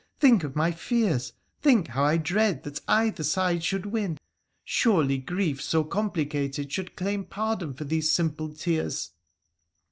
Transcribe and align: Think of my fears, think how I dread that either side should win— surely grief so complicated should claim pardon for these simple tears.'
Think 0.19 0.43
of 0.43 0.55
my 0.55 0.71
fears, 0.71 1.33
think 1.61 1.89
how 1.89 2.03
I 2.03 2.17
dread 2.17 2.63
that 2.63 2.81
either 2.87 3.21
side 3.21 3.63
should 3.63 3.85
win— 3.85 4.17
surely 4.63 5.19
grief 5.19 5.61
so 5.61 5.83
complicated 5.83 6.71
should 6.71 6.95
claim 6.95 7.23
pardon 7.23 7.75
for 7.75 7.83
these 7.83 8.09
simple 8.11 8.51
tears.' 8.51 9.11